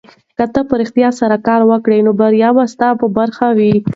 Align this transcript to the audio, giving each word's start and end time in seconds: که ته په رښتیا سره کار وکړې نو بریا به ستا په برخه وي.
که 0.37 0.45
ته 0.53 0.61
په 0.69 0.73
رښتیا 0.81 1.09
سره 1.19 1.35
کار 1.47 1.61
وکړې 1.69 1.99
نو 2.05 2.11
بریا 2.19 2.49
به 2.55 2.63
ستا 2.73 2.89
په 2.99 3.07
برخه 3.17 3.47
وي. 3.57 3.75